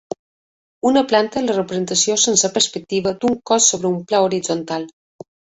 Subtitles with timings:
[0.91, 4.93] Una planta és la representació sense perspectiva d'un cos sobre un pla horitzontal.